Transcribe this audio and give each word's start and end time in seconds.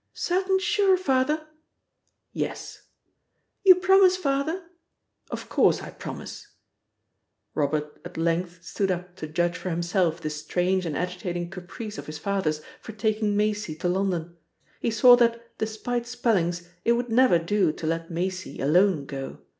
"Certain 0.13 0.57
sure, 0.57 0.97
Father?" 0.97 1.45
"Yes." 2.33 2.87
"You 3.63 3.75
promise, 3.75 4.17
Father?" 4.17 4.63
"Of 5.29 5.47
course 5.47 5.79
I 5.83 5.91
promise." 5.91 6.47
Robert 7.53 8.01
at 8.03 8.17
length 8.17 8.63
stood 8.63 8.89
up 8.89 9.15
to 9.17 9.27
judge 9.27 9.55
for 9.55 9.69
himself 9.69 10.19
this 10.19 10.41
strange 10.43 10.87
and 10.87 10.97
agitating 10.97 11.51
caprice 11.51 11.99
of 11.99 12.07
his 12.07 12.17
father's 12.17 12.61
for 12.79 12.93
taking 12.93 13.37
Maisie 13.37 13.75
to 13.75 13.87
London. 13.87 14.35
He 14.79 14.89
saw 14.89 15.15
that, 15.17 15.55
despite 15.59 16.07
spellings, 16.07 16.67
it 16.83 16.93
would 16.93 17.09
never 17.09 17.37
do 17.37 17.71
to 17.73 17.85
let 17.85 18.09
Maisie 18.09 18.59
alone 18.59 19.05
go. 19.05 19.41